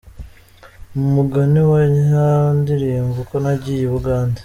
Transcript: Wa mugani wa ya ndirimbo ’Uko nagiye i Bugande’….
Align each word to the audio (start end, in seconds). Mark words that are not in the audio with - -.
Wa 0.95 1.01
mugani 1.15 1.61
wa 1.71 1.79
ya 2.09 2.29
ndirimbo 2.59 3.15
’Uko 3.23 3.35
nagiye 3.43 3.83
i 3.87 3.91
Bugande’…. 3.93 4.39